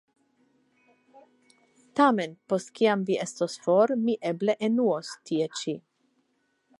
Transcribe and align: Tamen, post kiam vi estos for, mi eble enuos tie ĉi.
Tamen, 1.99 2.33
post 2.53 2.73
kiam 2.79 3.05
vi 3.11 3.17
estos 3.27 3.57
for, 3.67 3.95
mi 4.07 4.15
eble 4.33 4.59
enuos 4.69 5.15
tie 5.31 5.49
ĉi. 5.61 5.77